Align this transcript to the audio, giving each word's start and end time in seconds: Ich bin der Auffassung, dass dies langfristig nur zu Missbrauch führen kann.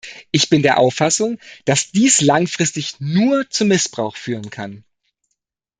Ich 0.31 0.49
bin 0.49 0.63
der 0.63 0.79
Auffassung, 0.79 1.37
dass 1.65 1.91
dies 1.91 2.21
langfristig 2.21 2.99
nur 3.01 3.47
zu 3.51 3.65
Missbrauch 3.65 4.15
führen 4.17 4.49
kann. 4.49 4.83